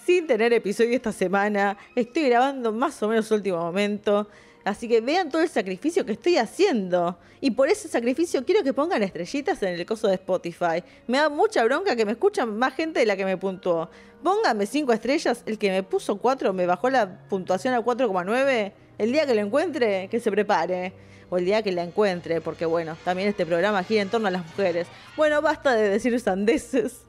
sin 0.05 0.27
tener 0.27 0.53
episodio 0.53 0.95
esta 0.95 1.11
semana. 1.11 1.77
Estoy 1.95 2.29
grabando 2.29 2.71
más 2.71 3.01
o 3.03 3.07
menos 3.07 3.29
último 3.31 3.57
momento. 3.57 4.29
Así 4.65 4.87
que 4.87 4.99
vean 4.99 5.29
todo 5.29 5.43
el 5.43 5.47
sacrificio 5.47 6.03
que 6.05 6.13
estoy 6.13 6.37
haciendo. 6.37 7.19
Y 7.39 7.51
por 7.51 7.69
ese 7.69 7.87
sacrificio 7.87 8.43
quiero 8.43 8.63
que 8.63 8.73
pongan 8.73 9.03
estrellitas 9.03 9.61
en 9.61 9.75
el 9.75 9.85
coso 9.85 10.07
de 10.07 10.15
Spotify. 10.15 10.83
Me 11.05 11.19
da 11.19 11.29
mucha 11.29 11.63
bronca 11.63 11.95
que 11.95 12.03
me 12.03 12.13
escuchan 12.13 12.57
más 12.57 12.73
gente 12.73 12.99
de 12.99 13.05
la 13.05 13.15
que 13.15 13.25
me 13.25 13.37
puntuó. 13.37 13.91
Pónganme 14.23 14.65
5 14.65 14.91
estrellas. 14.91 15.43
El 15.45 15.59
que 15.59 15.69
me 15.69 15.83
puso 15.83 16.17
4 16.17 16.51
me 16.51 16.65
bajó 16.65 16.89
la 16.89 17.27
puntuación 17.29 17.75
a 17.75 17.81
4,9. 17.81 18.73
El 18.97 19.11
día 19.11 19.27
que 19.27 19.35
lo 19.35 19.41
encuentre, 19.41 20.07
que 20.09 20.19
se 20.19 20.31
prepare. 20.31 20.93
O 21.29 21.37
el 21.37 21.45
día 21.45 21.61
que 21.61 21.71
la 21.71 21.83
encuentre, 21.83 22.41
porque 22.41 22.65
bueno, 22.65 22.97
también 23.03 23.29
este 23.29 23.45
programa 23.45 23.83
gira 23.83 24.01
en 24.01 24.09
torno 24.09 24.27
a 24.27 24.31
las 24.31 24.45
mujeres. 24.45 24.87
Bueno, 25.15 25.43
basta 25.43 25.75
de 25.75 25.89
decir 25.89 26.19
sandeces. 26.19 27.01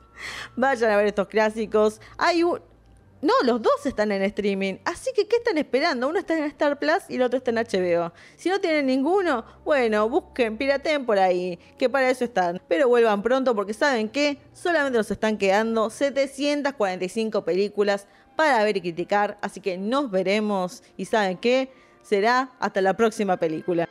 Vayan 0.56 0.90
a 0.90 0.96
ver 0.96 1.08
estos 1.08 1.28
clásicos. 1.28 2.00
Hay 2.16 2.42
un, 2.42 2.60
no, 3.22 3.32
los 3.44 3.62
dos 3.62 3.86
están 3.86 4.10
en 4.10 4.22
streaming. 4.22 4.78
Así 4.84 5.12
que, 5.14 5.28
¿qué 5.28 5.36
están 5.36 5.56
esperando? 5.56 6.08
Uno 6.08 6.18
está 6.18 6.36
en 6.36 6.42
Star 6.44 6.76
Plus 6.80 7.04
y 7.08 7.14
el 7.14 7.22
otro 7.22 7.36
está 7.36 7.52
en 7.52 7.56
HBO. 7.56 8.12
Si 8.36 8.48
no 8.48 8.60
tienen 8.60 8.86
ninguno, 8.86 9.44
bueno, 9.64 10.08
busquen, 10.08 10.58
pirateen 10.58 11.06
por 11.06 11.20
ahí, 11.20 11.56
que 11.78 11.88
para 11.88 12.10
eso 12.10 12.24
están. 12.24 12.60
Pero 12.66 12.88
vuelvan 12.88 13.22
pronto 13.22 13.54
porque 13.54 13.74
saben 13.74 14.08
que 14.08 14.38
solamente 14.52 14.98
nos 14.98 15.08
están 15.08 15.38
quedando 15.38 15.88
745 15.88 17.44
películas 17.44 18.08
para 18.34 18.64
ver 18.64 18.78
y 18.78 18.80
criticar. 18.80 19.38
Así 19.40 19.60
que 19.60 19.78
nos 19.78 20.10
veremos 20.10 20.82
y 20.96 21.04
saben 21.04 21.38
qué, 21.38 21.70
será 22.02 22.50
hasta 22.58 22.80
la 22.80 22.96
próxima 22.96 23.36
película. 23.36 23.88